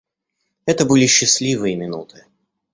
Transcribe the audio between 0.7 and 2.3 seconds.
были счастливые минуты.